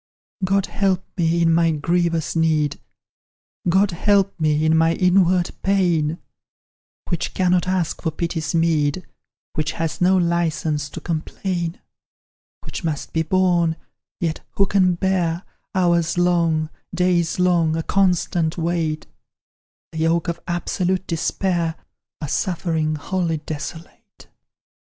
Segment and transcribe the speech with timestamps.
[0.43, 2.79] "God help me in my grievous need,
[3.69, 6.17] God help me in my inward pain;
[7.09, 9.05] Which cannot ask for pity's meed,
[9.53, 11.81] Which has no licence to complain,
[12.65, 13.75] "Which must be borne;
[14.19, 15.43] yet who can bear,
[15.75, 19.05] Hours long, days long, a constant weight
[19.91, 21.75] The yoke of absolute despair,
[22.21, 24.29] A suffering wholly desolate?